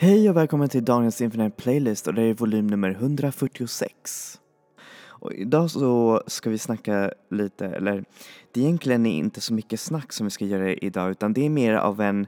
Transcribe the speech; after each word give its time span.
Hej 0.00 0.30
och 0.30 0.36
välkommen 0.36 0.68
till 0.68 0.84
Daniels 0.84 1.20
Infinite 1.20 1.56
Playlist 1.62 2.06
och 2.06 2.14
det 2.14 2.22
är 2.22 2.34
volym 2.34 2.66
nummer 2.66 2.90
146. 2.90 4.40
Och 5.00 5.32
idag 5.32 5.70
så 5.70 6.22
ska 6.26 6.50
vi 6.50 6.58
snacka 6.58 7.12
lite, 7.30 7.66
eller 7.66 8.04
det 8.52 8.60
egentligen 8.60 9.06
är 9.06 9.18
inte 9.18 9.40
så 9.40 9.54
mycket 9.54 9.80
snack 9.80 10.12
som 10.12 10.26
vi 10.26 10.30
ska 10.30 10.44
göra 10.44 10.72
idag 10.72 11.10
utan 11.10 11.32
det 11.32 11.46
är 11.46 11.50
mer 11.50 11.74
av 11.74 12.00
en 12.00 12.26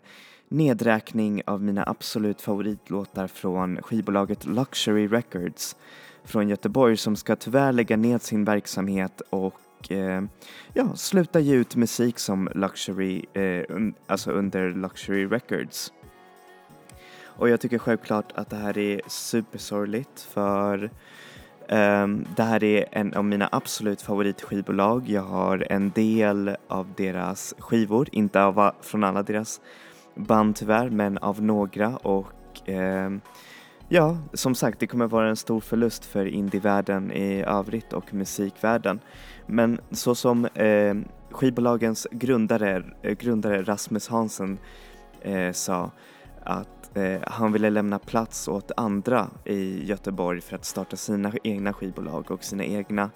nedräkning 0.48 1.42
av 1.46 1.62
mina 1.62 1.84
absolut 1.86 2.40
favoritlåtar 2.40 3.26
från 3.26 3.82
skivbolaget 3.82 4.46
Luxury 4.46 5.08
Records 5.08 5.76
från 6.24 6.48
Göteborg 6.48 6.96
som 6.96 7.16
ska 7.16 7.36
tyvärr 7.36 7.72
lägga 7.72 7.96
ned 7.96 8.22
sin 8.22 8.44
verksamhet 8.44 9.22
och 9.30 9.92
eh, 9.92 10.22
ja, 10.74 10.96
sluta 10.96 11.40
ge 11.40 11.54
ut 11.54 11.76
musik 11.76 12.18
som 12.18 12.48
Luxury, 12.54 13.24
eh, 13.32 13.64
un, 13.68 13.94
alltså 14.06 14.30
under 14.30 14.70
Luxury 14.70 15.26
Records. 15.26 15.92
Och 17.40 17.48
jag 17.48 17.60
tycker 17.60 17.78
självklart 17.78 18.32
att 18.34 18.50
det 18.50 18.56
här 18.56 18.78
är 18.78 19.00
supersorgligt 19.06 20.20
för 20.20 20.90
um, 21.68 22.26
det 22.36 22.42
här 22.42 22.64
är 22.64 22.84
en 22.92 23.14
av 23.14 23.24
mina 23.24 23.48
absolut 23.52 24.02
favoritskivbolag. 24.02 25.08
Jag 25.08 25.22
har 25.22 25.66
en 25.70 25.90
del 25.90 26.56
av 26.68 26.92
deras 26.96 27.54
skivor, 27.58 28.08
inte 28.12 28.42
av, 28.42 28.72
från 28.80 29.04
alla 29.04 29.22
deras 29.22 29.60
band 30.14 30.56
tyvärr, 30.56 30.90
men 30.90 31.18
av 31.18 31.42
några 31.42 31.96
och 31.96 32.32
um, 32.66 33.20
ja, 33.88 34.18
som 34.32 34.54
sagt, 34.54 34.80
det 34.80 34.86
kommer 34.86 35.06
vara 35.06 35.28
en 35.28 35.36
stor 35.36 35.60
förlust 35.60 36.04
för 36.04 36.26
indievärlden 36.26 37.12
i 37.12 37.42
övrigt 37.42 37.92
och 37.92 38.14
musikvärlden. 38.14 39.00
Men 39.46 39.80
så 39.90 40.14
som 40.14 40.48
um, 40.54 41.04
skivbolagens 41.30 42.06
grundare, 42.10 42.84
grundare 43.18 43.62
Rasmus 43.62 44.08
Hansen 44.08 44.58
uh, 45.26 45.52
sa 45.52 45.90
att 46.44 46.79
Eh, 46.94 47.20
han 47.26 47.52
ville 47.52 47.70
lämna 47.70 47.98
plats 47.98 48.48
åt 48.48 48.70
andra 48.76 49.30
i 49.44 49.84
Göteborg 49.84 50.40
för 50.40 50.56
att 50.56 50.64
starta 50.64 50.96
sina 50.96 51.32
egna 51.44 51.72
skivbolag 51.72 52.30
och 52.30 52.44
sina 52.44 52.64
egna 52.64 53.10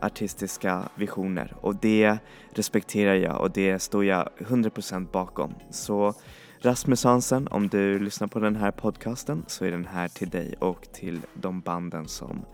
artistiska 0.00 0.88
visioner 0.94 1.54
och 1.60 1.76
det 1.76 2.18
respekterar 2.54 3.14
jag 3.14 3.40
och 3.40 3.50
det 3.50 3.78
står 3.78 4.04
jag 4.04 4.28
100% 4.38 5.10
bakom. 5.10 5.54
Så 5.70 6.14
Rasmus 6.60 7.04
Hansen, 7.04 7.48
om 7.48 7.68
du 7.68 7.98
lyssnar 7.98 8.28
på 8.28 8.38
den 8.38 8.56
här 8.56 8.70
podcasten 8.70 9.44
så 9.46 9.64
är 9.64 9.70
den 9.70 9.86
här 9.86 10.08
till 10.08 10.30
dig 10.30 10.54
och 10.58 10.88
till 10.92 11.20
de 11.34 11.60
banden 11.60 12.08
som 12.08 12.44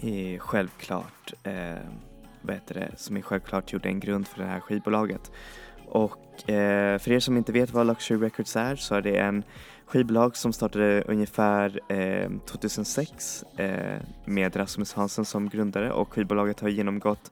är 0.00 0.38
självklart, 0.38 1.32
eh, 1.42 1.78
vad 2.42 2.54
heter 2.54 2.74
det, 2.74 2.92
som 2.96 3.16
är 3.16 3.22
självklart 3.22 3.72
gjorde 3.72 3.88
en 3.88 4.00
grund 4.00 4.28
för 4.28 4.38
det 4.38 4.48
här 4.48 4.60
skivbolaget. 4.60 5.32
Och 5.90 6.50
eh, 6.50 6.98
för 6.98 7.12
er 7.12 7.20
som 7.20 7.36
inte 7.36 7.52
vet 7.52 7.70
vad 7.70 7.86
Luxury 7.86 8.26
Records 8.26 8.56
är 8.56 8.76
så 8.76 8.94
är 8.94 9.02
det 9.02 9.16
en 9.16 9.44
skivbolag 9.86 10.36
som 10.36 10.52
startade 10.52 11.04
ungefär 11.08 11.80
eh, 11.92 12.30
2006 12.46 13.44
eh, 13.56 13.96
med 14.24 14.56
Rasmus 14.56 14.92
Hansen 14.94 15.24
som 15.24 15.48
grundare. 15.48 15.92
Och 15.92 16.12
skivbolaget 16.12 16.60
har 16.60 16.68
genomgått 16.68 17.30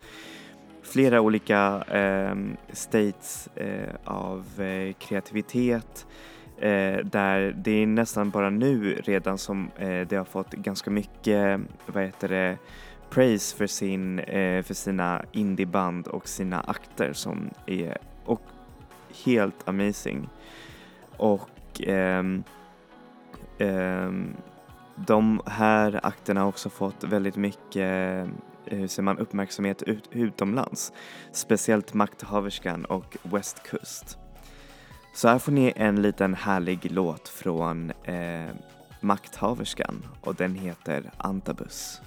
flera 0.83 1.21
olika 1.21 1.83
eh, 1.83 2.37
states 2.73 3.49
eh, 3.55 3.95
av 4.05 4.61
eh, 4.61 4.93
kreativitet 4.93 6.07
eh, 6.59 7.05
där 7.05 7.53
det 7.57 7.83
är 7.83 7.87
nästan 7.87 8.31
bara 8.31 8.51
nu 8.51 8.95
redan 8.95 9.39
som 9.39 9.71
eh, 9.77 10.07
det 10.09 10.17
har 10.17 10.25
fått 10.25 10.53
ganska 10.53 10.91
mycket, 10.91 11.61
vad 11.87 12.05
heter 12.05 12.29
det, 12.29 12.59
praise 13.11 13.57
för, 13.57 13.67
sin, 13.67 14.19
eh, 14.19 14.63
för 14.63 14.75
sina 14.75 15.25
indieband 15.33 16.07
och 16.07 16.29
sina 16.29 16.61
akter 16.61 17.13
som 17.13 17.51
är 17.67 17.99
och 18.29 18.43
helt 19.25 19.69
amazing. 19.69 20.29
Och 21.17 21.81
um, 21.87 22.45
um, 23.59 24.37
de 24.97 25.41
här 25.47 26.01
akterna 26.03 26.41
har 26.41 26.49
också 26.49 26.71
fått 26.71 27.05
väldigt 27.05 27.37
mycket 27.37 28.27
eh, 28.67 28.79
hur 28.79 28.87
ser 28.87 29.03
man, 29.03 29.19
uppmärksamhet 29.19 29.83
ut, 29.83 30.09
utomlands. 30.13 30.93
Speciellt 31.33 31.95
Makthaverskan 31.95 32.85
och 32.85 33.17
Westkust. 33.23 34.19
Så 35.15 35.29
här 35.29 35.39
får 35.39 35.53
ni 35.53 35.73
en 35.77 36.03
liten 36.03 36.35
härlig 36.35 36.93
låt 36.93 37.29
från 37.29 37.91
eh, 37.91 38.49
Makthaverskan 39.01 40.07
och 40.21 40.35
den 40.35 40.55
heter 40.55 41.11
Antabus. 41.17 42.01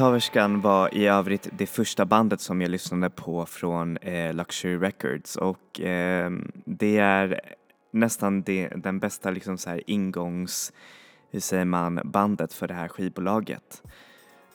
Baktaverskan 0.00 0.60
var 0.60 0.94
i 0.94 1.06
övrigt 1.06 1.48
det 1.52 1.66
första 1.66 2.04
bandet 2.04 2.40
som 2.40 2.60
jag 2.60 2.70
lyssnade 2.70 3.10
på 3.10 3.46
från 3.46 3.96
eh, 3.96 4.34
Luxury 4.34 4.76
Records 4.76 5.36
och 5.36 5.80
eh, 5.80 6.30
det 6.64 6.98
är 6.98 7.40
nästan 7.90 8.42
det, 8.42 8.68
den 8.68 8.98
bästa 8.98 9.30
liksom 9.30 9.58
så 9.58 9.70
här 9.70 9.82
ingångs, 9.86 10.72
hur 11.30 11.40
säger 11.40 11.64
man, 11.64 12.00
bandet 12.04 12.52
för 12.52 12.68
det 12.68 12.74
här 12.74 12.88
skivbolaget. 12.88 13.82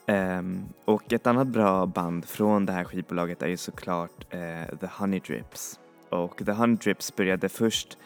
Eh, 0.06 0.42
och 0.86 1.14
ett 1.14 1.28
annat 1.28 1.48
bra 1.48 1.86
band 1.86 2.26
från 2.26 2.66
det 2.66 2.74
här 2.74 2.84
skivbolaget 2.84 3.42
är 3.42 3.48
ju 3.48 3.58
såklart 3.58 4.26
eh, 4.30 4.78
The 4.80 4.88
Honey 4.92 5.20
Drips. 5.20 5.80
Och 6.10 6.42
The 6.46 6.52
Honey 6.52 6.76
Drips 6.76 7.16
började 7.16 7.50
först 7.50 7.98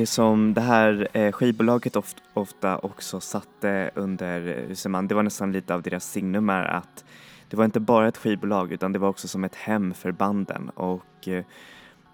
Det 0.00 0.07
som 0.07 0.54
det 0.54 0.61
här 0.61 1.09
eh, 1.12 1.33
skivbolaget 1.33 1.97
ofta, 1.97 2.23
ofta 2.35 2.78
också 2.78 3.21
satte 3.21 3.90
under, 3.95 4.40
hur 4.40 4.75
säger 4.75 4.90
man, 4.90 5.09
det 5.09 5.14
var 5.14 5.23
nästan 5.23 5.52
lite 5.52 5.75
av 5.75 5.83
deras 5.83 6.11
signum 6.11 6.50
är 6.50 6.64
att 6.64 7.04
det 7.49 7.57
var 7.57 7.64
inte 7.64 7.80
bara 7.80 8.09
ett 8.09 8.16
skivbolag 8.16 8.73
utan 8.73 8.92
det 8.92 8.99
var 8.99 9.09
också 9.09 9.28
som 9.28 9.45
ett 9.45 9.54
hem 9.54 9.95
för 9.95 10.12
banden 10.12 10.71
och 10.71 11.28
eh, 11.28 11.45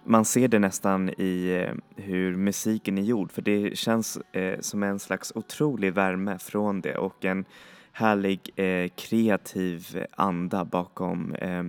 man 0.05 0.25
ser 0.25 0.49
det 0.49 0.59
nästan 0.59 1.09
i 1.09 1.64
eh, 1.66 2.02
hur 2.05 2.37
musiken 2.37 2.99
är 2.99 3.02
gjord 3.02 3.33
för 3.33 3.43
det 3.43 3.78
känns 3.78 4.19
eh, 4.33 4.61
som 4.61 4.83
en 4.83 4.99
slags 4.99 5.33
otrolig 5.35 5.93
värme 5.93 6.38
från 6.38 6.81
det 6.81 6.97
och 6.97 7.25
en 7.25 7.45
härlig 7.93 8.50
eh, 8.57 8.88
kreativ 8.88 10.05
anda 10.11 10.64
bakom, 10.64 11.35
eh, 11.35 11.64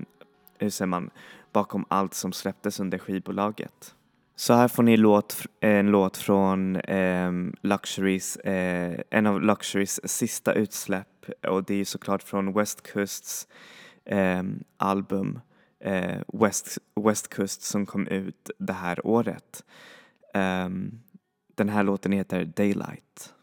hur 0.59 0.69
säger 0.69 0.88
man, 0.88 1.09
bakom 1.51 1.86
allt 1.88 2.13
som 2.13 2.33
släpptes 2.33 2.79
under 2.79 2.97
skivbolaget. 2.97 3.93
Så 4.39 4.53
här 4.53 4.67
får 4.67 4.84
ni 4.84 4.98
låt, 4.98 5.46
eh, 5.62 5.70
en 5.70 5.91
låt 5.91 6.17
från 6.17 6.75
eh, 6.75 7.32
Luxuries, 7.62 8.36
eh, 8.36 9.00
en 9.10 9.27
av 9.27 9.41
Luxuries 9.41 10.10
sista 10.10 10.53
utsläpp 10.53 11.25
och 11.48 11.63
det 11.63 11.75
är 11.75 11.86
såklart 11.86 12.24
från 12.24 12.53
West 12.53 12.94
Coasts 12.94 13.48
eh, 14.06 14.44
album 14.77 15.39
eh, 15.84 16.22
West, 16.34 16.77
West 17.06 17.36
Coast 17.36 17.62
som 17.62 17.86
kom 17.86 18.08
ut 18.08 18.50
det 18.58 18.74
här 18.74 19.08
året. 19.08 19.63
Ehm, 20.34 21.00
den 21.56 21.70
här 21.70 21.84
låten 21.84 22.12
heter 22.12 22.46
Daylight. 22.46 23.34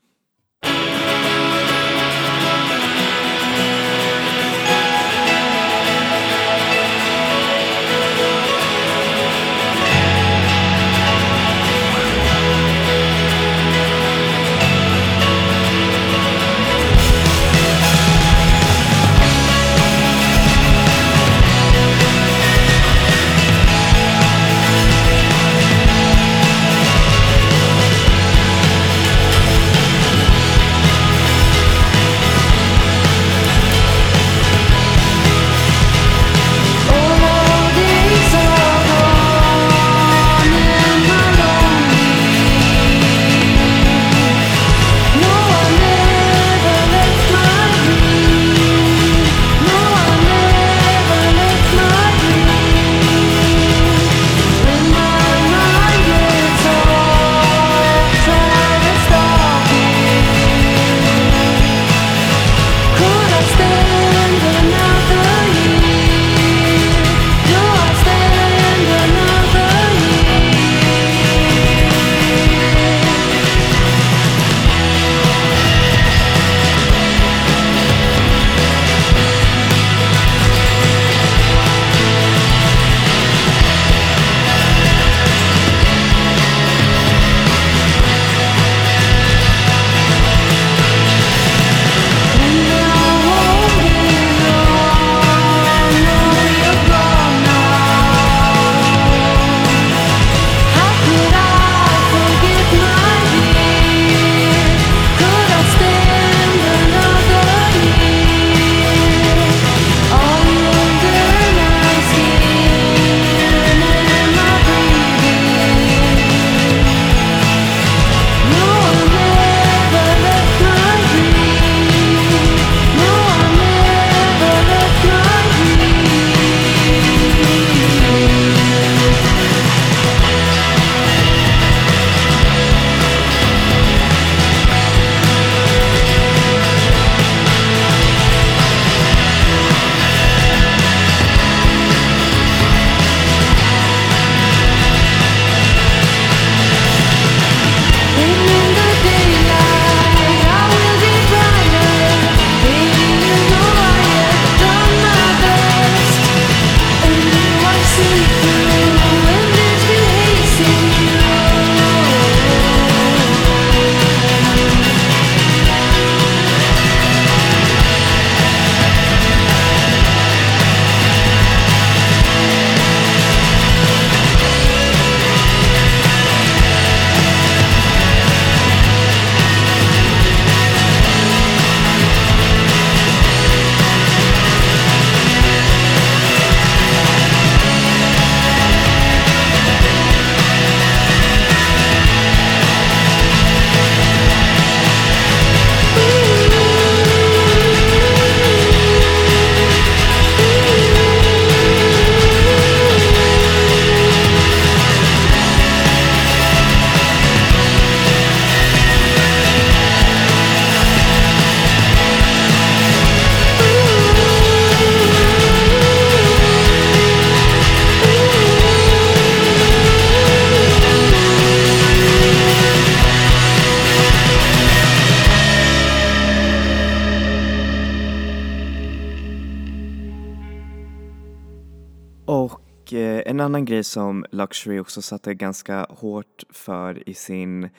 Grej 233.85 233.91
som 233.91 234.25
Luxury 234.31 234.79
också 234.79 235.03
satte 235.03 235.35
ganska 235.35 235.87
hårt 235.91 236.45
för 236.51 237.09
i 237.09 237.15
sin 237.15 237.71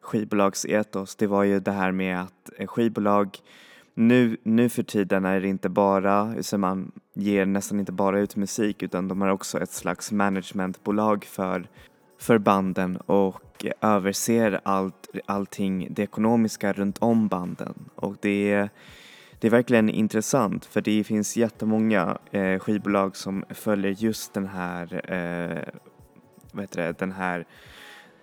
skivbolagsetos 0.00 1.16
det 1.16 1.28
var 1.28 1.44
ju 1.44 1.60
det 1.60 1.72
här 1.72 1.92
med 1.92 2.20
att 2.20 2.50
eh, 2.58 2.66
skivbolag 2.66 3.38
nu, 3.94 4.36
nu 4.44 4.68
för 4.68 4.82
tiden 4.82 5.24
är 5.24 5.40
det 5.40 5.48
inte 5.48 5.68
bara, 5.68 6.42
så 6.42 6.58
man 6.58 6.92
ger 7.14 7.46
nästan 7.46 7.80
inte 7.80 7.92
bara 7.92 8.20
ut 8.20 8.36
musik 8.36 8.82
utan 8.82 9.08
de 9.08 9.20
har 9.20 9.32
också 9.32 9.58
ett 9.58 9.72
slags 9.72 10.12
managementbolag 10.12 11.24
för, 11.24 11.68
för 12.18 12.38
banden 12.38 12.96
och 13.06 13.64
överser 13.80 14.60
allt, 14.64 15.08
allting 15.26 15.88
det 15.90 16.02
ekonomiska 16.02 16.72
runt 16.72 16.98
om 17.00 17.28
banden. 17.28 17.74
Och 17.96 18.16
det 18.20 18.52
är 18.52 18.70
det 19.40 19.46
är 19.46 19.50
verkligen 19.50 19.88
intressant 19.88 20.64
för 20.64 20.80
det 20.80 21.04
finns 21.04 21.36
jättemånga 21.36 22.18
eh, 22.30 22.58
skivbolag 22.58 23.16
som 23.16 23.44
följer 23.50 23.90
just 23.92 24.34
den 24.34 24.46
här, 24.46 25.12
eh, 25.12 25.62
vad 26.52 26.62
heter 26.62 26.82
det, 26.82 26.98
den 26.98 27.12
här 27.12 27.46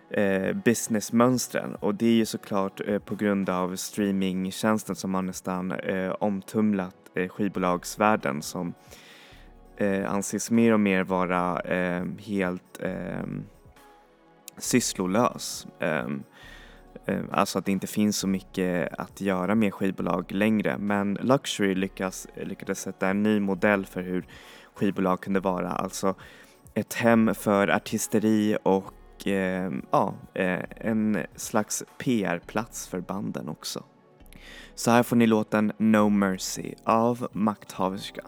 eh, 0.09 0.53
businessmönstren 0.53 1.75
och 1.75 1.95
det 1.95 2.05
är 2.05 2.13
ju 2.13 2.25
såklart 2.25 2.81
eh, 2.87 2.99
på 2.99 3.15
grund 3.15 3.49
av 3.49 3.75
streamingtjänsten 3.75 4.95
som 4.95 5.13
har 5.13 5.21
nästan 5.21 5.71
eh, 5.71 6.11
omtumlat 6.19 6.95
eh, 7.15 7.29
skivbolagsvärlden 7.29 8.41
som 8.41 8.73
eh, 9.77 10.13
anses 10.13 10.51
mer 10.51 10.73
och 10.73 10.79
mer 10.79 11.03
vara 11.03 11.59
eh, 11.59 12.05
helt 12.19 12.79
eh, 12.81 13.23
sysslolös. 14.57 15.67
Um, 15.79 16.23
Eh, 17.05 17.21
alltså 17.31 17.59
att 17.59 17.65
det 17.65 17.71
inte 17.71 17.87
finns 17.87 18.17
så 18.17 18.27
mycket 18.27 18.93
att 18.99 19.21
göra 19.21 19.55
med 19.55 19.73
skivbolag 19.73 20.31
längre 20.31 20.77
men 20.77 21.17
Luxury 21.21 21.75
lyckas, 21.75 22.27
eh, 22.35 22.47
lyckades 22.47 22.81
sätta 22.81 23.07
en 23.07 23.23
ny 23.23 23.39
modell 23.39 23.85
för 23.85 24.01
hur 24.01 24.25
skivbolag 24.73 25.21
kunde 25.21 25.39
vara. 25.39 25.69
Alltså 25.69 26.15
ett 26.73 26.93
hem 26.93 27.35
för 27.35 27.67
artisteri 27.67 28.57
och 28.63 29.27
eh, 29.27 29.71
ja, 29.91 30.13
eh, 30.33 30.59
en 30.77 31.17
slags 31.35 31.83
PR-plats 31.97 32.87
för 32.87 32.99
banden 32.99 33.49
också. 33.49 33.83
Så 34.75 34.91
här 34.91 35.03
får 35.03 35.15
ni 35.15 35.27
låten 35.27 35.71
No 35.77 36.09
Mercy 36.09 36.73
av 36.83 37.27
Makthaverska. 37.31 38.21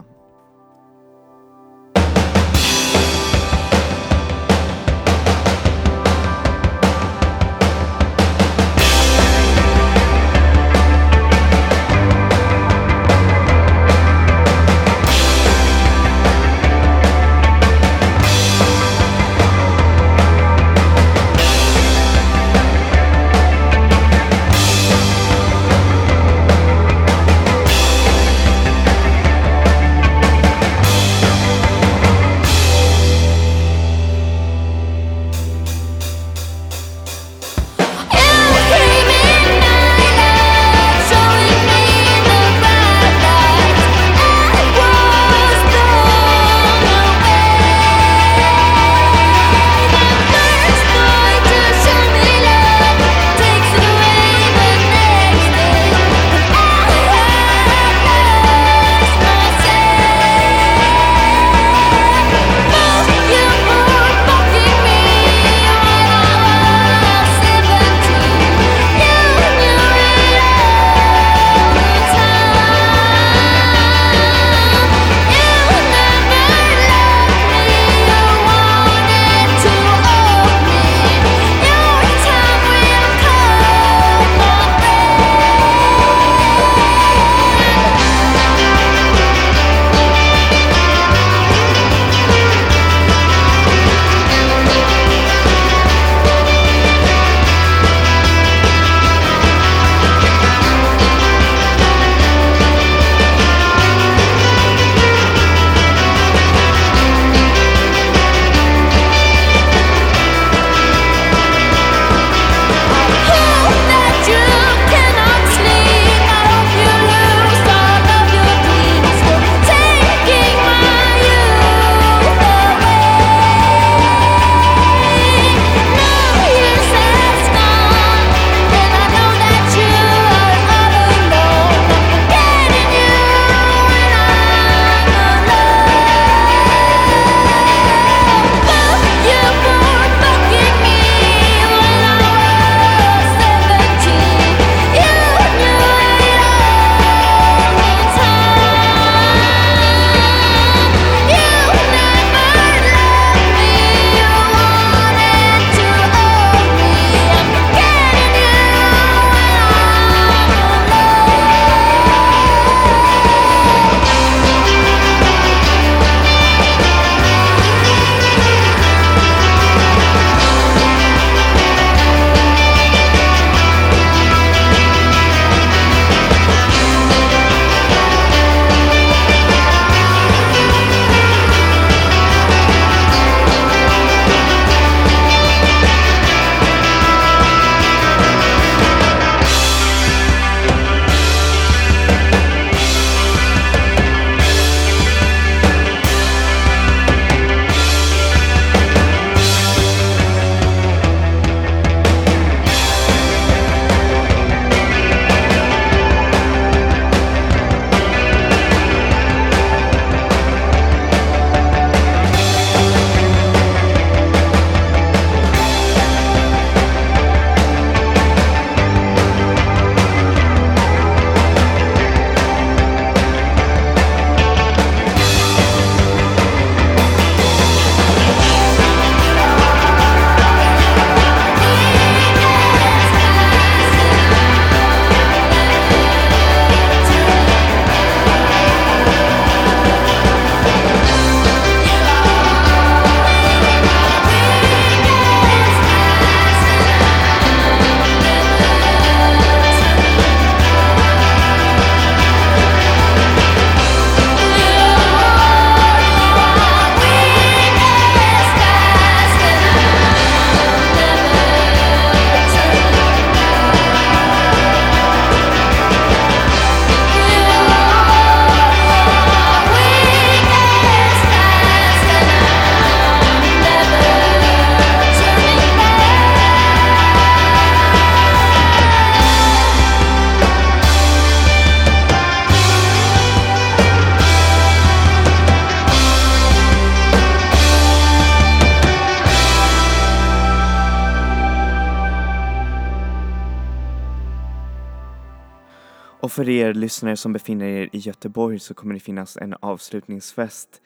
För 296.36 296.48
er 296.48 296.74
lyssnare 296.74 297.16
som 297.16 297.32
befinner 297.32 297.66
er 297.66 297.88
i 297.96 297.98
Göteborg 297.98 298.58
så 298.60 298.74
kommer 298.74 298.94
det 298.94 299.00
finnas 299.00 299.36
en 299.40 299.54
avslutningsfest 299.62 300.82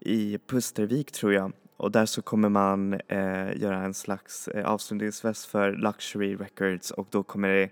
i 0.00 0.38
Pustervik 0.48 1.12
tror 1.12 1.32
jag 1.32 1.52
och 1.76 1.90
där 1.90 2.06
så 2.06 2.22
kommer 2.22 2.48
man 2.48 2.92
eh, 3.08 3.56
göra 3.56 3.84
en 3.84 3.94
slags 3.94 4.48
eh, 4.48 4.66
avslutningsfest 4.66 5.46
för 5.46 5.72
Luxury 5.72 6.36
Records 6.36 6.90
och 6.90 7.06
då 7.10 7.22
kommer 7.22 7.48
det 7.48 7.70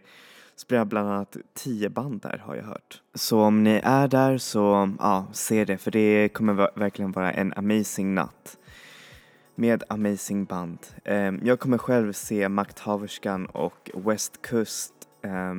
spela 0.57 0.85
bland 0.85 1.09
annat 1.09 1.37
tio 1.55 1.89
band 1.89 2.21
där 2.21 2.43
har 2.45 2.57
jag 2.57 2.65
hört. 2.65 3.03
Så 3.15 3.41
om 3.41 3.65
ni 3.65 3.81
är 3.85 4.09
där 4.09 4.39
så 4.39 4.91
ja, 4.99 5.27
se 5.33 5.65
det 5.65 5.79
för 5.79 5.91
det 5.91 6.29
kommer 6.29 6.79
verkligen 6.79 7.13
vara 7.13 7.33
en 7.33 7.53
amazing 7.57 8.15
natt 8.15 8.59
med 9.55 9.83
amazing 9.89 10.45
band. 10.45 10.79
Eh, 11.05 11.33
jag 11.45 11.61
kommer 11.61 11.79
själv 11.79 12.13
se 12.13 12.49
Makthaverskan 12.49 13.47
och 13.47 13.91
West 13.95 14.47
Coast 14.47 14.95
eh, 15.23 15.55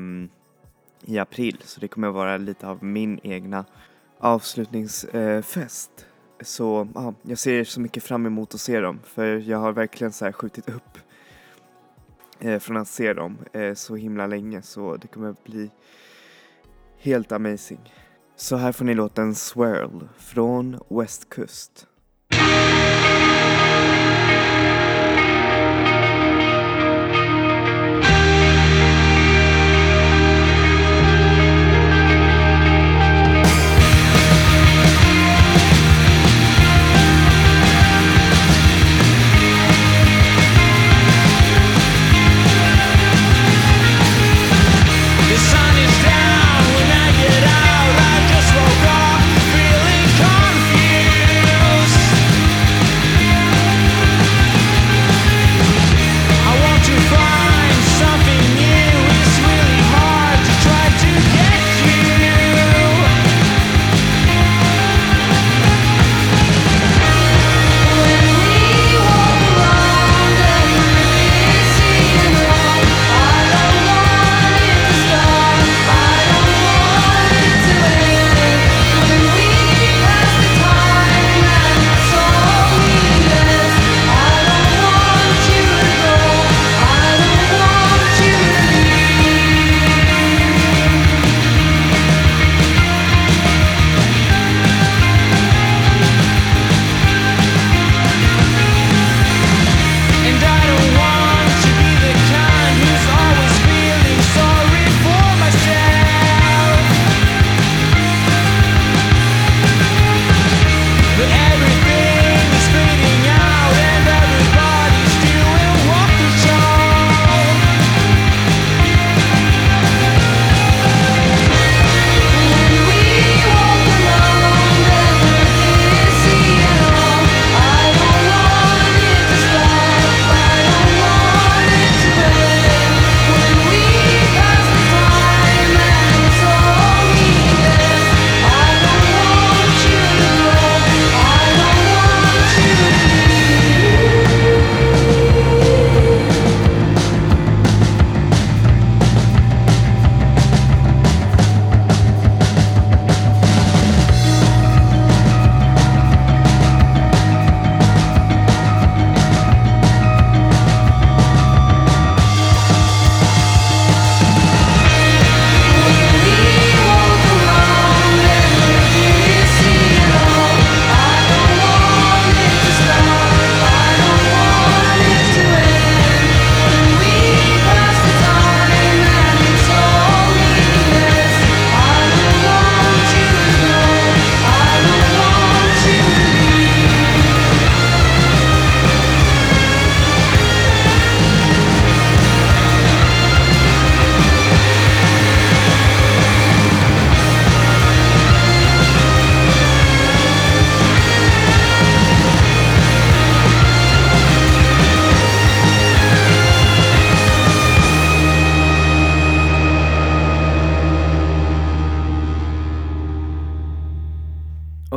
i 1.02 1.18
april 1.18 1.58
så 1.66 1.80
det 1.80 1.88
kommer 1.88 2.10
vara 2.10 2.38
lite 2.38 2.68
av 2.68 2.84
min 2.84 3.20
egna 3.24 3.66
avslutningsfest. 4.20 6.06
Så 6.42 6.88
ja, 6.96 7.14
jag 7.22 7.38
ser 7.38 7.64
så 7.64 7.82
mycket 7.82 8.04
fram 8.04 8.26
emot 8.26 8.54
att 8.54 8.62
se 8.62 8.80
dem 8.80 9.00
för 9.06 9.26
jag 9.26 9.58
har 9.58 9.72
verkligen 9.72 10.14
så 10.14 10.26
här 10.26 10.32
skjutit 10.32 10.70
upp 10.70 10.98
eh, 12.40 12.60
från 12.60 12.78
att 12.78 12.88
se 12.88 13.14
dem 13.14 13.38
eh, 13.54 13.74
så 13.74 13.96
himla 13.96 14.28
länge 14.28 14.62
så 14.62 14.96
det 14.96 15.08
kommer 15.08 15.36
bli 15.46 15.72
helt 16.98 17.32
amazing. 17.32 17.94
Så 18.36 18.56
här 18.56 18.72
får 18.72 18.86
ni 18.86 18.94
låten 18.94 19.36
Swirl 19.36 20.04
från 20.18 20.80
West 20.90 21.30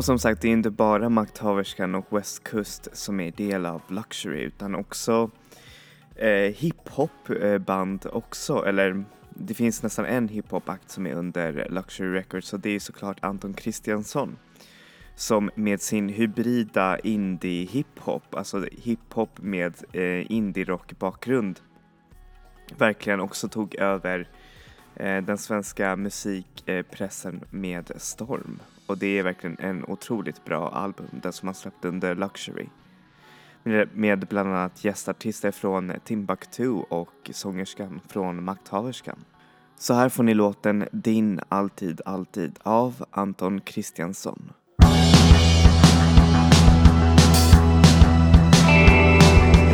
Och 0.03 0.07
som 0.07 0.19
sagt, 0.19 0.41
det 0.43 0.49
är 0.49 0.53
inte 0.53 0.71
bara 0.71 1.09
Makthaverskan 1.09 1.95
och 1.95 2.07
West 2.11 2.49
Coast 2.49 2.88
som 2.93 3.21
är 3.21 3.31
del 3.31 3.67
av 3.67 3.83
Luxury 3.88 4.41
utan 4.41 4.75
också 4.75 5.31
eh, 6.17 6.31
hiphopband 6.31 8.07
också, 8.12 8.65
eller 8.67 9.05
det 9.31 9.55
finns 9.55 9.83
nästan 9.83 10.05
en 10.05 10.29
hiphop-akt 10.29 10.91
som 10.91 11.07
är 11.07 11.15
under 11.15 11.67
Luxury 11.71 12.12
Records 12.12 12.53
och 12.53 12.61
det 12.61 12.71
är 12.71 12.81
såklart 12.81 13.17
Anton 13.21 13.55
Kristiansson 13.55 14.37
som 15.15 15.51
med 15.55 15.81
sin 15.81 16.09
hybrida 16.09 16.99
indie-hiphop, 16.99 18.35
alltså 18.35 18.67
hiphop 18.73 19.38
med 19.41 19.75
eh, 19.93 20.33
indie-rock-bakgrund 20.33 21.61
verkligen 22.77 23.21
också 23.21 23.49
tog 23.49 23.75
över 23.75 24.29
eh, 24.97 25.23
den 25.23 25.38
svenska 25.38 25.97
musikpressen 25.97 27.45
med 27.51 27.93
storm 27.97 28.59
och 28.92 28.98
det 28.98 29.18
är 29.18 29.22
verkligen 29.22 29.57
en 29.61 29.85
otroligt 29.85 30.44
bra 30.44 30.68
album, 30.68 31.07
den 31.11 31.33
som 31.33 31.48
han 31.48 31.55
släppt 31.55 31.85
under 31.85 32.14
Luxury. 32.14 32.66
Med 33.92 34.26
bland 34.26 34.48
annat 34.48 34.85
gästartister 34.85 35.50
från 35.50 35.92
Timbuktu 36.05 36.68
och 36.68 37.31
sångerskan 37.31 38.00
från 38.09 38.44
Makthaverskan. 38.44 39.24
Så 39.78 39.94
här 39.94 40.09
får 40.09 40.22
ni 40.22 40.35
låten 40.35 40.88
Din 40.92 41.40
alltid 41.48 42.00
alltid 42.05 42.59
av 42.62 43.05
Anton 43.11 43.61
Kristiansson. 43.61 44.52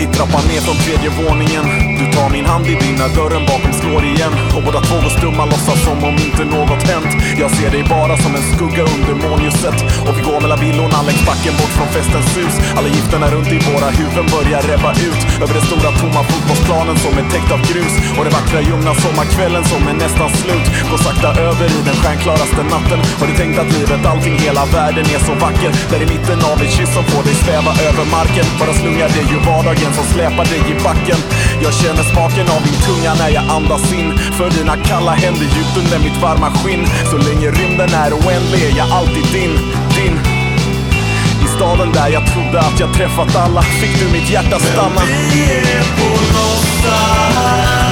I 0.03 0.07
trappan 0.15 0.45
ner 0.51 0.61
från 0.67 0.77
tredje 0.85 1.11
våningen 1.23 1.67
Du 1.99 2.13
tar 2.13 2.31
min 2.31 2.45
hand 2.45 2.67
i 2.67 2.75
dina, 2.85 3.07
dörren 3.19 3.45
bakom 3.47 3.68
slår 3.89 4.05
igen 4.05 4.35
och 4.57 4.63
båda 4.67 4.81
två 4.89 4.97
går 5.05 5.13
stumma 5.19 5.45
låtsas 5.53 5.81
som 5.87 5.99
om 6.09 6.17
inte 6.27 6.45
något 6.57 6.83
hänt. 6.91 7.13
Jag 7.43 7.51
ser 7.57 7.71
dig 7.75 7.83
bara 7.97 8.15
som 8.25 8.33
en 8.39 8.45
skugga 8.53 8.83
under 8.95 9.15
månljuset 9.25 9.79
och 10.07 10.15
vi 10.19 10.23
går 10.29 10.41
mellan 10.45 10.61
villorna 10.65 10.99
längs 11.09 11.25
backen 11.31 11.55
bort 11.61 11.75
från 11.79 11.91
festens 11.97 12.31
hus. 12.39 12.55
Alla 12.77 12.89
gifterna 12.97 13.27
runt 13.35 13.51
i 13.57 13.59
våra 13.71 13.89
huvuden 13.99 14.27
börjar 14.37 14.61
rebba 14.71 14.91
ut 15.09 15.21
över 15.43 15.55
den 15.59 15.65
stora 15.71 15.91
tomma 16.01 16.23
fotbollsplanen 16.31 16.97
som 17.05 17.13
är 17.21 17.27
täckt 17.35 17.51
av 17.57 17.61
grus 17.71 17.95
och 18.17 18.25
den 18.27 18.35
vackra 18.39 18.61
ljumna 18.69 18.93
sommarkvällen 19.05 19.65
som 19.73 19.81
är 19.91 19.97
nästan 20.05 20.31
slut 20.41 20.67
går 20.91 21.01
sakta 21.07 21.31
över 21.49 21.67
i 21.79 21.81
den 21.89 21.97
stjärnklaraste 22.01 22.63
natten. 22.75 23.01
Har 23.21 23.27
du 23.31 23.35
tänkt 23.43 23.57
att 23.63 23.71
livet, 23.77 24.03
allting, 24.11 24.37
hela 24.47 24.65
världen 24.77 25.07
är 25.15 25.21
så 25.29 25.35
vacker? 25.45 25.71
Där 25.91 26.01
i 26.05 26.09
mitten 26.15 26.39
av 26.51 26.57
en 26.65 26.71
kyss 26.77 26.93
som 26.97 27.05
får 27.11 27.23
dig 27.29 27.37
sväva 27.45 27.73
över 27.89 28.05
marken. 28.17 28.47
Bara 28.61 28.73
slungar 28.81 29.09
det 29.17 29.25
ju 29.33 29.39
vardagen 29.51 29.91
som 29.99 30.07
släpar 30.15 30.47
dig 30.53 30.63
i 30.73 30.75
backen. 30.89 31.21
Jag 31.65 31.73
känner 31.81 32.05
smaken 32.13 32.47
av 32.55 32.61
din 32.67 32.79
tunga 32.87 33.13
när 33.21 33.31
jag 33.39 33.45
andas 33.57 33.78
in. 33.93 34.19
För 34.19 34.51
dina 34.51 34.77
kalla 34.77 35.13
händer 35.13 35.47
djupt 35.55 35.77
under 35.77 35.99
mitt 35.99 36.23
varma 36.23 36.51
skinn. 36.51 36.87
Så 37.11 37.17
länge 37.17 37.51
rymden 37.51 37.91
är 38.05 38.13
oändlig 38.13 38.63
är 38.69 38.77
jag 38.77 38.91
alltid 38.91 39.25
din, 39.33 39.55
din. 39.97 40.15
I 41.45 41.47
staden 41.57 41.93
där 41.93 42.09
jag 42.09 42.27
trodde 42.27 42.61
att 42.61 42.81
jag 42.81 42.95
träffat 42.95 43.37
alla 43.37 43.63
fick 43.63 43.99
du 44.01 44.13
mitt 44.13 44.31
hjärta 44.31 44.59
stanna. 44.59 44.95
Men 44.95 45.07
vi 45.07 45.43
är 45.43 45.85
på 45.99 46.09
någonstans. 46.37 47.88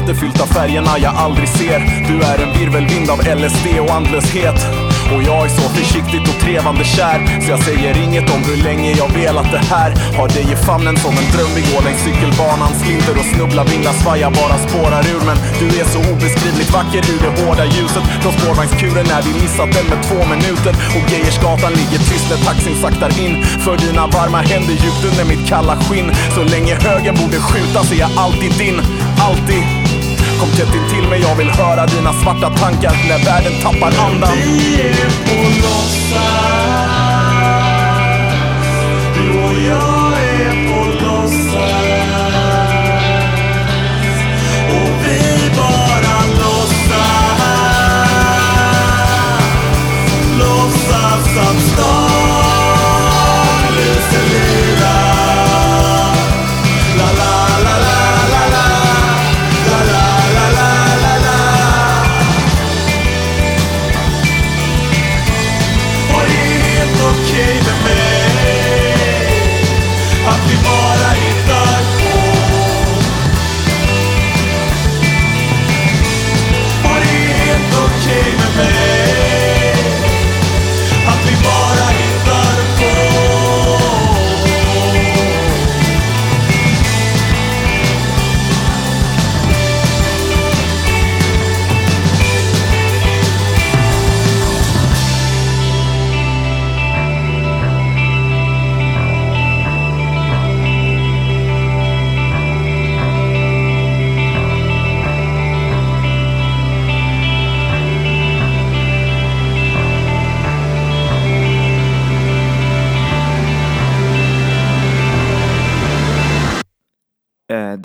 Meter 0.00 0.14
fyllt 0.14 0.40
av 0.40 0.46
färgerna 0.46 0.98
jag 0.98 1.14
aldrig 1.16 1.48
ser. 1.48 1.78
Du 2.08 2.22
är 2.22 2.42
en 2.42 2.58
virvelvind 2.58 3.10
av 3.10 3.18
LSD 3.18 3.80
och 3.80 3.94
andlöshet 3.94 4.93
och 5.14 5.22
jag 5.22 5.40
är 5.46 5.52
så 5.60 5.66
försiktigt 5.76 6.28
och 6.30 6.38
trevande 6.44 6.84
kär. 6.84 7.18
Så 7.42 7.50
jag 7.54 7.60
säger 7.68 7.92
inget 8.06 8.28
om 8.34 8.40
hur 8.48 8.58
länge 8.68 8.90
jag 9.02 9.08
velat 9.22 9.50
det 9.56 9.64
här. 9.74 9.90
Har 10.18 10.28
dig 10.28 10.46
i 10.54 10.56
famnen 10.68 10.96
som 11.04 11.14
en 11.20 11.28
dröm 11.34 11.52
Vi 11.56 11.62
går 11.70 11.82
längs 11.86 12.02
cykelbanan 12.06 12.72
Slinter 12.80 13.14
och 13.20 13.28
snubblar, 13.32 13.64
vinglar, 13.70 13.92
svajar, 14.02 14.30
bara 14.40 14.56
spårar 14.66 15.02
ur. 15.14 15.22
Men 15.28 15.38
du 15.60 15.66
är 15.80 15.86
så 15.94 16.00
obeskrivligt 16.12 16.72
vacker 16.76 17.02
i 17.12 17.16
det 17.24 17.32
hårda 17.38 17.64
ljuset. 17.74 18.04
Från 18.22 18.32
spårvagnskuren 18.38 19.06
när 19.12 19.22
vi 19.26 19.32
missat 19.42 19.70
den 19.76 19.86
med 19.92 20.00
två 20.08 20.20
minuter. 20.34 20.72
Och 20.96 21.04
Geijersgatan 21.10 21.72
ligger 21.80 22.00
tyst 22.08 22.26
när 22.30 22.40
taxin 22.48 22.76
saktar 22.84 23.12
in. 23.24 23.34
För 23.64 23.74
dina 23.84 24.04
varma 24.16 24.40
händer 24.50 24.74
djupt 24.82 25.04
under 25.10 25.24
mitt 25.32 25.44
kalla 25.52 25.74
skinn. 25.84 26.08
Så 26.34 26.42
länge 26.54 26.74
högen 26.86 27.14
borde 27.20 27.38
skjuta 27.48 27.78
så 27.86 27.94
är 27.94 28.00
jag 28.06 28.12
alltid 28.24 28.52
din, 28.62 28.78
alltid. 29.26 29.93
Kom 30.44 30.52
tätt 30.52 30.74
in 30.74 30.88
till 30.88 31.08
mig, 31.08 31.20
jag 31.20 31.36
vill 31.36 31.50
höra 31.50 31.86
dina 31.86 32.12
svarta 32.12 32.50
tankar 32.50 32.92
när 33.08 33.24
världen 33.24 33.52
tappar 33.62 34.06
andan. 34.06 34.30
Vi 34.36 34.80
är 34.80 35.10
på 35.26 35.34
låtsas, 35.62 36.20
du 39.14 39.30
och 39.30 39.58
jag. 39.68 40.03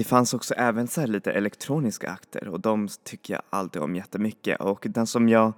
Fanns 0.10 0.34
också 0.34 0.54
även 0.54 0.88
så 0.88 1.02
här 1.02 1.08
lite 1.08 1.32
elektroniska 1.32 2.10
akter 2.10 2.48
och 2.48 2.60
de 2.60 2.88
tycker 3.04 3.34
jag 3.34 3.42
alltid 3.50 3.82
om 3.82 3.96
jättemycket 3.96 4.62
och 4.62 4.86
den 4.90 5.08
som 5.08 5.30
jag 5.30 5.54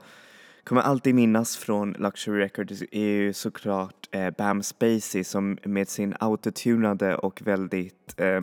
kommer 0.63 0.81
alltid 0.81 1.15
minnas 1.15 1.57
från 1.57 1.95
Luxury 1.99 2.39
Records 2.39 2.83
är 2.91 3.05
ju 3.05 3.33
såklart 3.33 4.09
eh, 4.11 4.29
Bam 4.37 4.63
Spacey 4.63 5.23
som 5.23 5.57
med 5.63 5.89
sin 5.89 6.15
autotunade 6.19 7.15
och 7.15 7.41
väldigt 7.41 8.13
eh, 8.17 8.41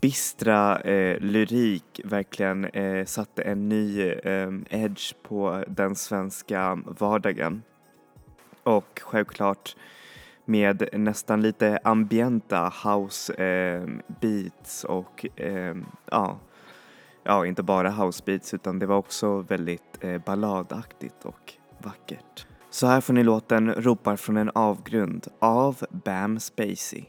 bistra 0.00 0.80
eh, 0.80 1.20
lyrik 1.20 2.00
verkligen 2.04 2.64
eh, 2.64 3.04
satte 3.04 3.42
en 3.42 3.68
ny 3.68 4.02
eh, 4.10 4.50
edge 4.70 5.14
på 5.22 5.64
den 5.68 5.94
svenska 5.94 6.78
vardagen. 6.86 7.62
Och 8.62 9.00
självklart 9.04 9.76
med 10.44 10.88
nästan 10.92 11.42
lite 11.42 11.78
ambienta 11.84 12.72
house 12.84 13.34
eh, 13.34 13.88
beats 14.20 14.84
och 14.84 15.26
eh, 15.36 15.76
ja, 16.10 16.38
ja, 17.24 17.46
inte 17.46 17.62
bara 17.62 17.90
house 17.90 18.22
beats 18.26 18.54
utan 18.54 18.78
det 18.78 18.86
var 18.86 18.96
också 18.96 19.38
väldigt 19.38 19.98
eh, 20.00 20.22
balladaktigt 20.26 21.24
och 21.24 21.54
vackert. 21.78 22.46
Så 22.70 22.86
här 22.86 23.00
får 23.00 23.12
ni 23.12 23.24
låten 23.24 23.74
Ropar 23.74 24.16
från 24.16 24.36
en 24.36 24.50
avgrund 24.54 25.26
av 25.38 25.84
Bam 25.90 26.40
Spacey. 26.40 27.04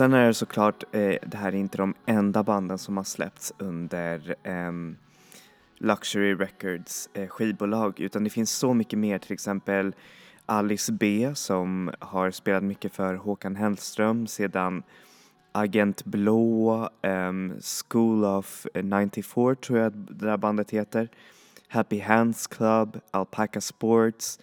Sen 0.00 0.12
är 0.12 0.26
det 0.26 0.34
såklart, 0.34 0.84
eh, 0.92 1.16
det 1.26 1.36
här 1.36 1.48
är 1.52 1.56
inte 1.56 1.78
de 1.78 1.94
enda 2.06 2.42
banden 2.42 2.78
som 2.78 2.96
har 2.96 3.04
släppts 3.04 3.52
under 3.58 4.34
eh, 4.42 4.72
Luxury 5.78 6.34
Records 6.34 7.08
eh, 7.14 7.28
skivbolag 7.28 8.00
utan 8.00 8.24
det 8.24 8.30
finns 8.30 8.50
så 8.50 8.74
mycket 8.74 8.98
mer, 8.98 9.18
till 9.18 9.32
exempel 9.32 9.94
Alice 10.46 10.92
B 10.92 11.32
som 11.34 11.90
har 11.98 12.30
spelat 12.30 12.62
mycket 12.62 12.94
för 12.94 13.14
Håkan 13.14 13.56
Hellström 13.56 14.26
sedan 14.26 14.82
Agent 15.52 16.04
Blå, 16.04 16.88
um, 17.02 17.54
School 17.60 18.24
of 18.24 18.66
94 18.74 19.54
tror 19.54 19.78
jag 19.78 19.92
det 19.92 20.26
där 20.26 20.36
bandet 20.36 20.70
heter, 20.70 21.08
Happy 21.68 22.00
Hands 22.00 22.46
Club, 22.46 23.00
Alpaca 23.10 23.60
Sports, 23.60 24.40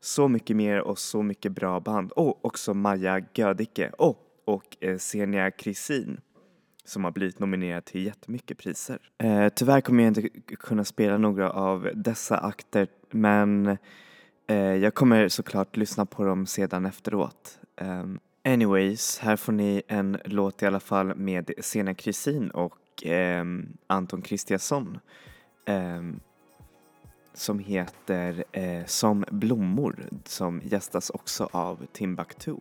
så 0.00 0.28
mycket 0.28 0.56
mer 0.56 0.80
och 0.80 0.98
så 0.98 1.22
mycket 1.22 1.52
bra 1.52 1.80
band. 1.80 2.12
Och 2.12 2.44
också 2.44 2.74
Maja 2.74 3.20
Gödicke 3.34 3.90
Och 3.98 4.28
och 4.44 4.76
eh, 4.80 4.98
Xenia 4.98 4.98
Senia 4.98 5.50
Krisin 5.50 6.20
som 6.84 7.04
har 7.04 7.10
blivit 7.10 7.38
nominerad 7.38 7.84
till 7.84 8.06
jättemycket 8.06 8.58
priser. 8.58 8.98
Eh, 9.18 9.48
tyvärr 9.48 9.80
kommer 9.80 10.04
jag 10.04 10.10
inte 10.10 10.28
kunna 10.58 10.84
spela 10.84 11.18
några 11.18 11.50
av 11.50 11.90
dessa 11.94 12.38
akter 12.38 12.86
men 13.10 13.76
eh, 14.46 14.56
jag 14.56 14.94
kommer 14.94 15.28
såklart 15.28 15.76
lyssna 15.76 16.06
på 16.06 16.24
dem 16.24 16.46
sedan 16.46 16.86
efteråt. 16.86 17.58
Eh, 17.76 18.04
anyways, 18.44 19.18
här 19.18 19.36
får 19.36 19.52
ni 19.52 19.82
en 19.88 20.18
låt 20.24 20.62
i 20.62 20.66
alla 20.66 20.80
fall 20.80 21.14
med 21.14 21.50
Xenia 21.58 21.94
Krisin 21.94 22.50
och 22.50 23.06
eh, 23.06 23.44
Anton 23.86 24.22
Kristiansson 24.22 24.98
eh, 25.66 26.02
som 27.34 27.58
heter 27.58 28.44
eh, 28.52 28.84
Som 28.86 29.24
blommor 29.30 30.08
som 30.24 30.60
gästas 30.64 31.10
också 31.10 31.48
av 31.52 31.86
Timbuktu. 31.92 32.56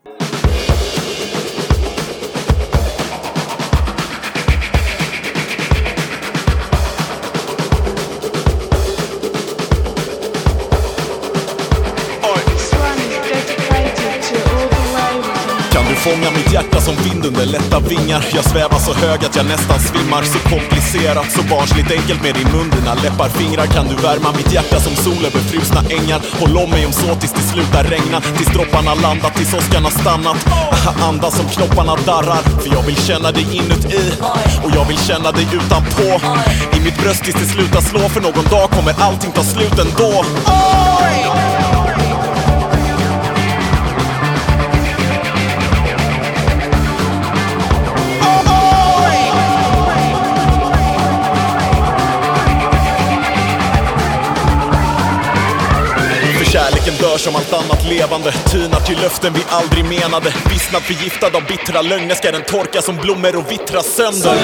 Fångar 16.04 16.18
fånga 16.18 16.32
mitt 16.38 16.54
hjärta 16.54 16.82
som 16.82 16.96
vind 16.96 17.26
under 17.26 17.46
lätta 17.46 17.80
vingar? 17.80 18.26
Jag 18.34 18.44
svävar 18.44 18.80
så 18.80 18.94
hög 18.94 19.26
att 19.26 19.36
jag 19.36 19.46
nästan 19.46 19.80
svimmar. 19.80 20.24
Så 20.24 20.40
komplicerat, 20.50 21.32
så 21.32 21.42
barnsligt 21.44 21.92
enkelt 21.92 22.24
med 22.24 22.34
din 22.36 22.50
mun, 22.54 22.70
dina 22.78 22.94
läppar, 22.94 23.30
fingrar 23.30 23.66
Kan 23.66 23.88
du 23.88 23.96
värma 23.96 24.30
mitt 24.38 24.54
hjärta 24.54 24.80
som 24.80 24.96
sol 24.96 25.26
över 25.26 25.42
frusna 25.50 25.82
ängar? 25.98 26.20
Håll 26.40 26.58
om 26.58 26.70
mig 26.70 26.86
om 26.86 26.94
så 26.94 27.16
tills 27.16 27.34
det 27.34 27.46
slutar 27.54 27.84
regna. 27.84 28.22
Tills 28.38 28.52
dropparna 28.56 28.94
landat, 28.94 29.34
tills 29.36 29.54
åskan 29.54 29.84
har 29.84 29.92
stannat 30.02 30.40
Andas 31.08 31.38
som 31.38 31.48
knopparna 31.56 31.96
darrar. 31.96 32.42
För 32.62 32.70
jag 32.76 32.84
vill 32.84 32.98
känna 33.10 33.32
dig 33.32 33.48
inuti. 33.60 34.04
Och 34.64 34.72
jag 34.78 34.86
vill 34.86 35.00
känna 35.10 35.32
dig 35.32 35.48
utanpå. 35.60 36.10
I 36.78 36.80
mitt 36.86 36.98
bröst 37.02 37.24
tills 37.24 37.40
det 37.42 37.50
slutar 37.56 37.82
slå. 37.82 38.00
För 38.00 38.22
någon 38.22 38.46
dag 38.56 38.70
kommer 38.70 38.94
allting 39.02 39.32
ta 39.32 39.44
slut 39.44 39.80
ändå. 39.80 40.26
Kärleken 57.18 57.20
som 57.20 57.36
allt 57.36 57.66
annat 57.66 57.86
levande 57.86 58.32
Tynar 58.32 58.80
till 58.80 58.98
löften 59.02 59.34
vi 59.34 59.44
aldrig 59.50 59.86
menade. 59.86 60.34
Vissnad 60.50 60.82
förgiftad 60.82 61.38
av 61.38 61.46
bittra 61.48 61.82
lögner 61.82 62.16
Ska 62.16 62.32
den 62.32 62.44
torka 62.44 62.82
som 62.82 62.98
blommor 62.98 63.36
och 63.36 63.52
vittra 63.52 63.84
sönder. 63.84 64.38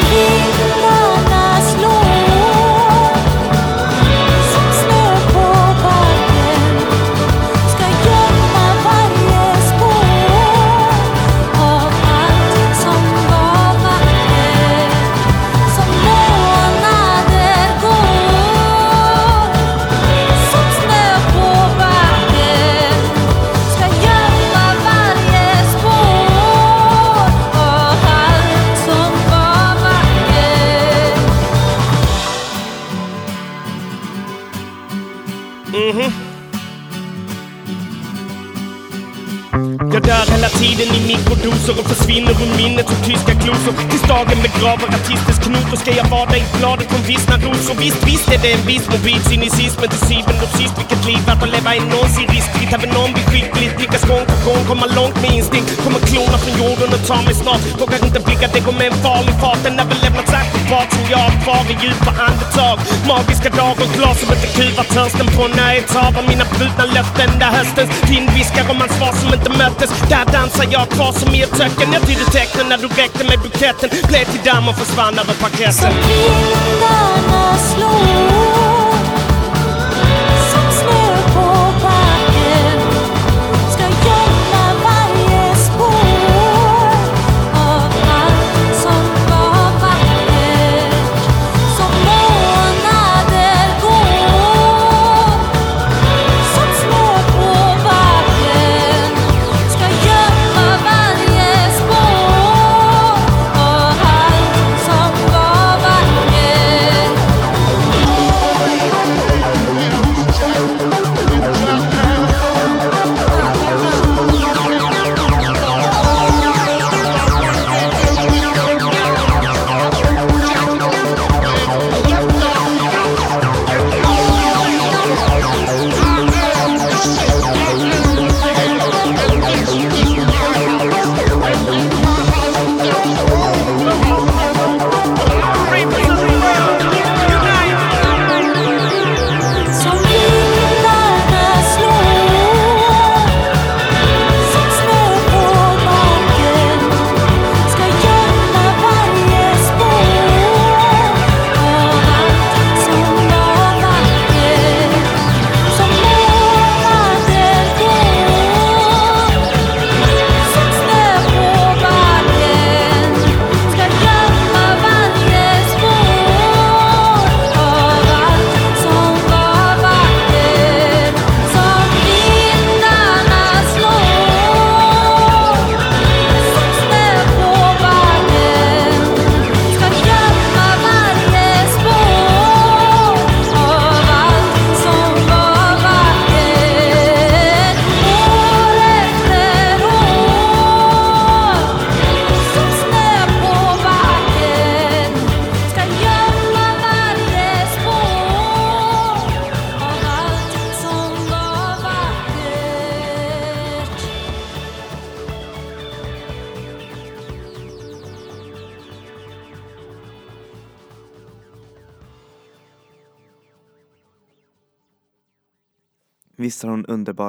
Jag 39.58 40.04
dör 40.10 40.26
hela 40.36 40.50
tiden 40.62 40.88
i 40.98 41.00
mikrodoser 41.12 41.76
och 41.80 41.88
försvinner 41.92 42.32
ur 42.44 42.52
minnet 42.62 42.88
som 42.90 43.00
tyska 43.08 43.34
glosor 43.44 43.74
Tills 43.90 44.08
dagen 44.14 44.40
begraver 44.48 44.88
artistens 44.98 45.40
knotor 45.46 45.78
ska 45.82 45.92
jag 46.02 46.08
vara 46.18 46.38
i 46.38 46.44
bladet 46.58 46.88
från 46.92 47.04
vissna 47.12 47.36
rosor. 47.46 47.76
Visst, 47.84 48.02
visst 48.10 48.28
är 48.36 48.40
det 48.44 48.52
en 48.58 48.66
viss 48.72 48.86
mobil 48.94 49.22
cynism 49.30 49.80
Men 49.82 49.90
till 49.94 50.04
syvende 50.10 50.44
och 50.48 50.54
sist 50.60 50.76
vilket 50.82 51.02
liv 51.08 51.20
värt 51.28 51.44
att 51.44 51.52
leva 51.56 51.70
är 51.76 51.84
någonsin 51.94 52.28
riskfritt 52.36 52.74
Även 52.78 52.92
om 53.04 53.10
vi 53.18 53.22
skickligt 53.32 53.76
lyckas 53.82 54.04
gång 54.12 54.26
på 54.32 54.38
gång 54.48 54.62
komma 54.72 54.88
långt 54.98 55.18
med 55.24 55.32
instinkt. 55.38 55.70
Kommer 55.84 56.02
klona 56.10 56.38
från 56.44 56.54
jorden 56.62 56.90
och 56.96 57.04
ta 57.10 57.18
mig 57.28 57.36
snart. 57.44 57.64
Vågar 57.82 58.00
inte 58.08 58.20
blicka, 58.26 58.48
det 58.54 58.62
går 58.68 58.76
med 58.82 58.88
en 58.92 58.98
farlig 59.06 59.36
fart. 59.42 59.62
Den 59.66 59.74
har 59.80 59.88
väl 59.92 59.98
överlämnat 59.98 60.28
sakropat 60.34 60.88
som 60.96 61.04
jag 61.14 61.22
har 61.28 61.36
kvar 61.44 61.64
i 61.74 61.76
djupa 61.84 62.12
andetag. 62.28 62.78
Magiska 63.12 63.50
dagar, 63.62 63.88
glas 63.98 64.18
som 64.22 64.30
inte 64.36 64.50
kuvar 64.58 64.88
törsten 64.96 65.28
på 65.36 65.44
nöjeshav 65.60 66.12
Av 66.20 66.26
mina 66.32 66.46
brutna 66.56 66.86
löften. 66.96 67.30
Där 67.42 67.52
höstens 67.58 67.92
vind 68.10 68.30
viskar 68.38 68.66
om 68.72 68.78
hans 68.84 68.94
svar 68.98 69.14
som 69.22 69.30
inte 69.38 69.47
möttes. 69.50 69.90
Där 70.10 70.26
dansar 70.26 70.66
jag 70.72 70.90
kvar 70.90 71.12
som 71.12 71.36
i 71.36 71.42
ett 71.42 71.52
töcken. 71.52 71.94
Jag 71.94 72.02
tydde 72.08 72.26
tecknen 72.32 72.70
när 72.70 72.78
du 72.78 72.88
räckte 72.88 73.24
med 73.24 73.40
buketten. 73.40 73.90
Blev 74.08 74.26
till 74.26 74.44
damm 74.46 74.68
och 74.68 74.78
försvann 74.78 75.20
över 75.20 75.34
Som 75.34 75.42
parketten 75.42 75.94
vindarna 76.08 77.37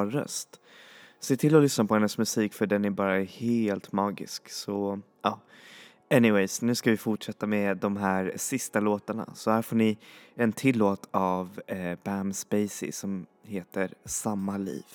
röst? 0.09 0.59
Se 1.19 1.37
till 1.37 1.55
att 1.55 1.61
lyssna 1.61 1.85
på 1.85 1.93
hennes 1.93 2.17
musik 2.17 2.53
för 2.53 2.65
den 2.65 2.85
är 2.85 2.89
bara 2.89 3.19
helt 3.19 3.91
magisk. 3.91 4.49
Så 4.49 4.99
ja, 5.21 5.39
anyways, 6.09 6.61
nu 6.61 6.75
ska 6.75 6.91
vi 6.91 6.97
fortsätta 6.97 7.47
med 7.47 7.77
de 7.77 7.97
här 7.97 8.33
sista 8.35 8.79
låtarna. 8.79 9.33
Så 9.35 9.51
här 9.51 9.61
får 9.61 9.75
ni 9.75 9.97
en 10.35 10.51
till 10.51 10.77
låt 10.77 11.07
av 11.11 11.61
eh, 11.67 11.97
Bam 12.03 12.33
Spacey 12.33 12.91
som 12.91 13.25
heter 13.43 13.93
Samma 14.05 14.57
liv. 14.57 14.85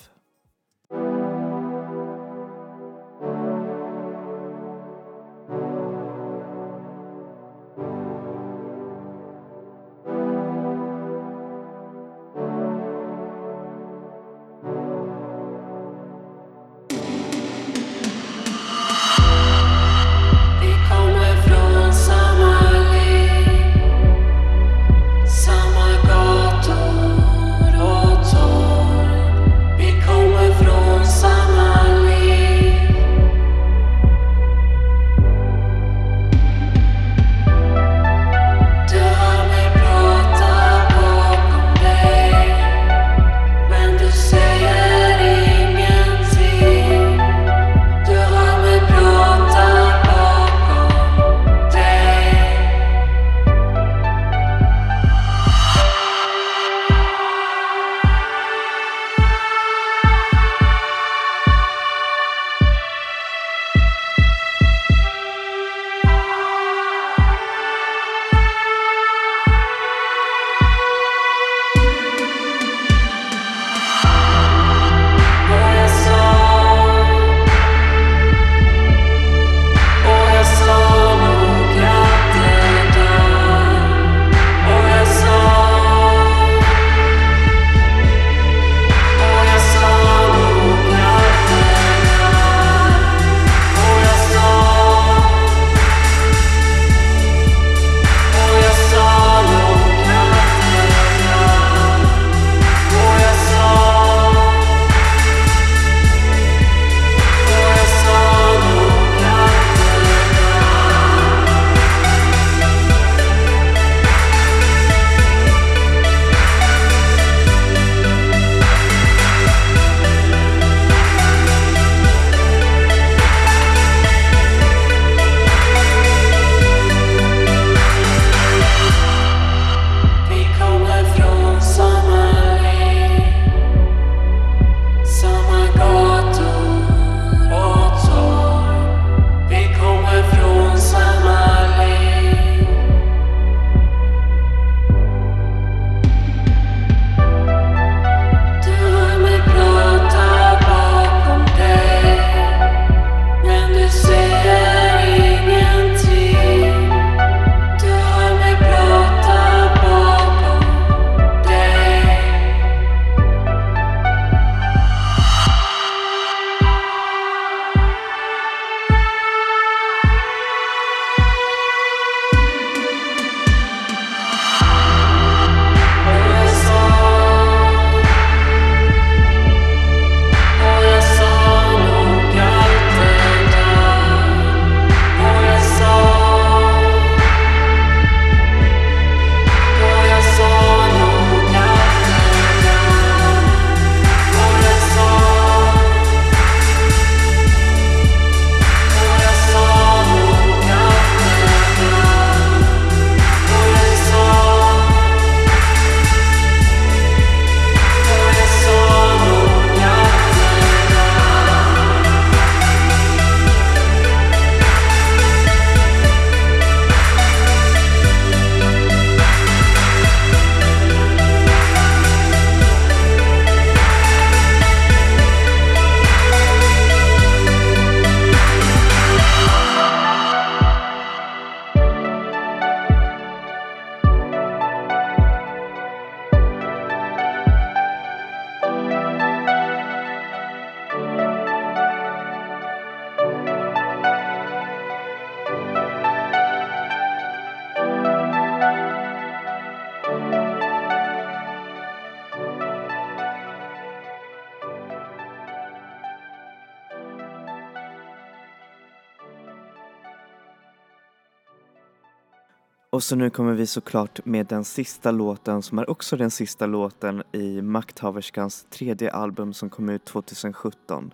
Så 263.05 263.15
nu 263.15 263.29
kommer 263.29 263.53
vi 263.53 263.67
såklart 263.67 264.25
med 264.25 264.45
den 264.45 264.63
sista 264.63 265.11
låten 265.11 265.61
som 265.61 265.79
är 265.79 265.89
också 265.89 266.17
den 266.17 266.31
sista 266.31 266.65
låten 266.65 267.23
i 267.31 267.61
Makthaverskans 267.61 268.65
tredje 268.69 269.11
album 269.11 269.53
som 269.53 269.69
kom 269.69 269.89
ut 269.89 270.05
2017. 270.05 271.13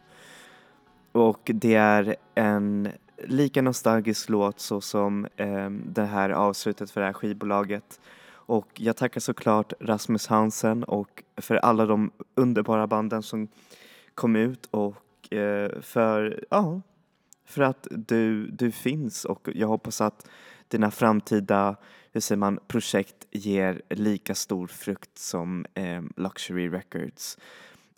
Och 1.12 1.52
det 1.54 1.76
är 1.76 2.16
en 2.36 2.90
lika 3.24 3.62
nostalgisk 3.62 4.30
låt 4.30 4.60
så 4.60 4.82
som 4.82 5.28
eh, 5.36 5.70
det 5.70 6.04
här 6.04 6.30
avslutet 6.30 6.92
för 6.92 7.02
det 7.02 7.08
här 7.08 7.14
skivbolaget. 7.14 8.00
Och 8.32 8.68
jag 8.76 8.98
tackar 8.98 9.22
såklart 9.22 9.74
Rasmus 9.80 10.28
Hansen 10.28 10.84
och 10.84 11.24
för 11.38 11.56
alla 11.56 11.86
de 11.86 12.12
underbara 12.36 12.88
banden 12.88 13.24
som 13.24 13.48
kom 14.16 14.36
ut 14.36 14.68
och 14.72 15.34
eh, 15.34 15.82
för, 15.82 16.46
ja, 16.50 16.82
för 17.46 17.62
att 17.62 17.88
du, 17.92 18.48
du 18.48 18.72
finns 18.72 19.26
och 19.26 19.50
jag 19.54 19.68
hoppas 19.68 20.02
att 20.02 20.28
dina 20.72 20.92
framtida 20.92 21.76
hur 22.12 22.22
säger 22.22 22.38
man, 22.38 22.60
projekt 22.68 23.28
ger 23.32 23.82
lika 23.90 24.36
stor 24.36 24.68
frukt 24.68 25.18
som 25.18 25.66
eh, 25.74 26.02
Luxury 26.18 26.70
Records. 26.70 27.38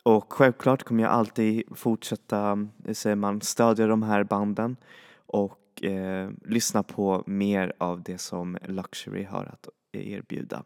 Och 0.03 0.33
självklart 0.33 0.83
kommer 0.83 1.03
jag 1.03 1.11
alltid 1.11 1.63
fortsätta, 1.77 2.67
hur 2.85 2.93
säger 2.93 3.15
man, 3.15 3.41
stödja 3.41 3.87
de 3.87 4.03
här 4.03 4.23
banden 4.23 4.75
och 5.15 5.83
eh, 5.83 6.29
lyssna 6.45 6.83
på 6.83 7.23
mer 7.25 7.73
av 7.77 8.03
det 8.03 8.17
som 8.17 8.57
Luxury 8.65 9.23
har 9.23 9.45
att 9.45 9.69
erbjuda. 9.91 10.63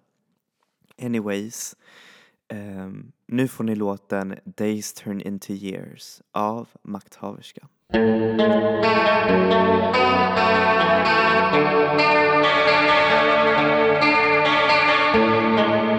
Anyways, 1.01 1.75
eh, 2.47 2.91
nu 3.25 3.47
får 3.47 3.63
ni 3.63 3.75
låten 3.75 4.35
Days 4.43 4.93
Turn 4.93 5.21
Into 5.21 5.53
Years 5.53 6.21
av 6.31 6.67
Makthaverska. 6.81 7.67
Thank 7.89 8.41
you. 15.91 15.96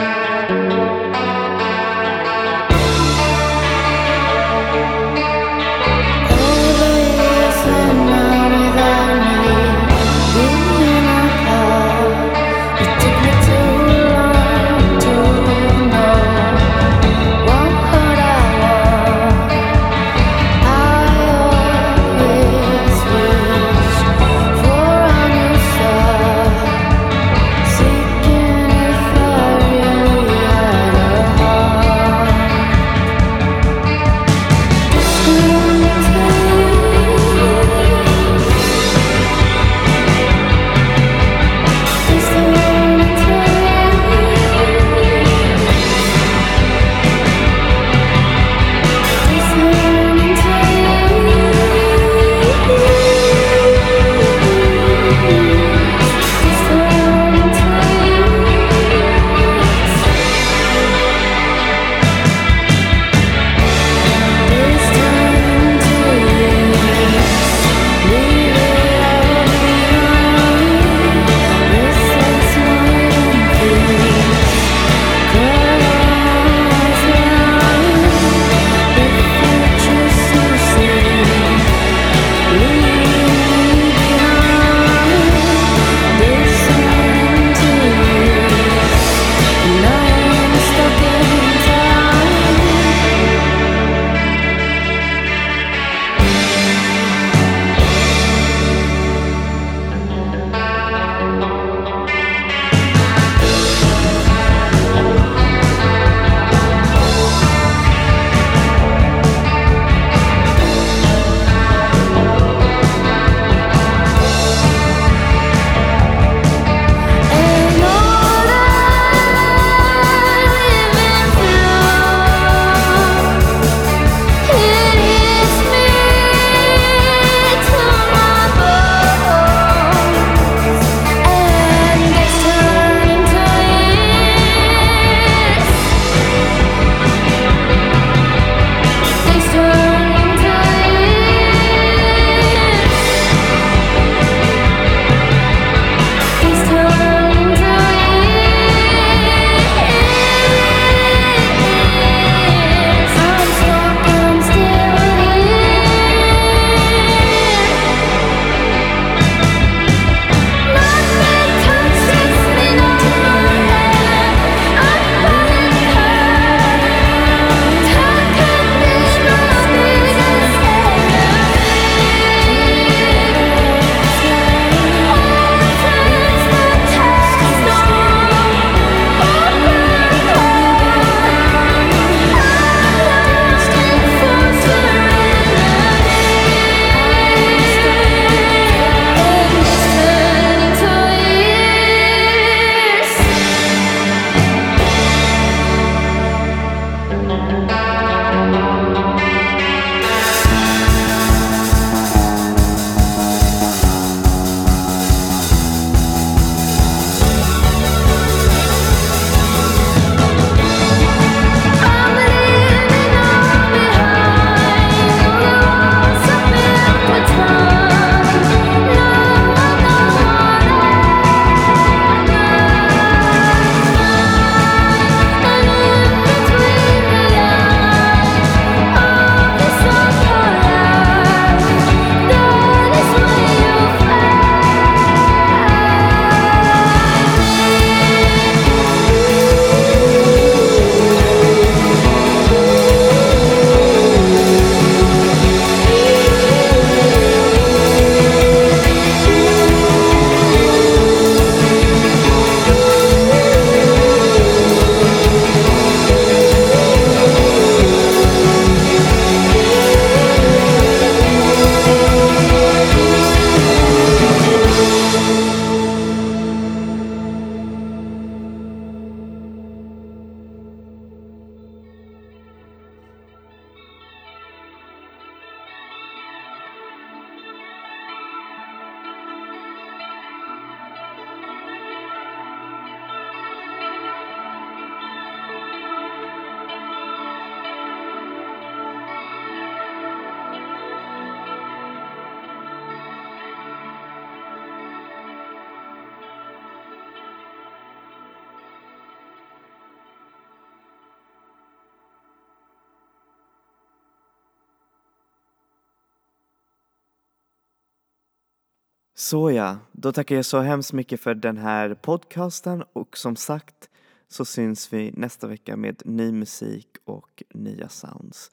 Så 309.29 309.51
ja, 309.51 309.79
då 309.93 310.13
tackar 310.13 310.37
jag 310.37 310.45
så 310.45 310.61
hemskt 310.61 310.93
mycket 310.93 311.21
för 311.21 311.35
den 311.35 311.57
här 311.57 311.95
podcasten 311.95 312.85
och 312.93 313.17
som 313.17 313.37
sagt 313.37 313.91
så 314.29 314.45
syns 314.45 314.93
vi 314.93 315.11
nästa 315.11 315.47
vecka 315.47 315.77
med 315.77 316.03
ny 316.05 316.33
musik 316.33 316.87
och 317.05 317.43
nya 317.55 317.89
sounds. 317.89 318.51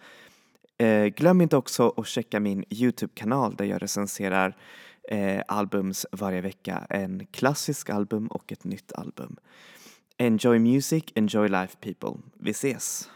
Eh, 0.78 1.06
glöm 1.06 1.42
inte 1.42 1.58
också 1.58 1.94
att 1.98 2.08
checka 2.08 2.40
min 2.40 2.64
Youtube-kanal 2.70 3.56
där 3.56 3.66
jag 3.66 3.84
recenserar 3.84 4.58
eh, 5.10 5.42
albums 5.48 6.06
varje 6.12 6.42
vecka. 6.42 6.88
En 6.90 7.26
klassisk 7.32 7.90
album 7.90 8.28
och 8.28 8.52
ett 8.52 8.64
nytt 8.64 8.92
album. 8.92 9.36
Enjoy 10.18 10.60
music, 10.60 11.04
enjoy 11.16 11.48
life 11.48 11.78
people. 11.80 12.22
Vi 12.34 12.52
ses! 12.52 13.10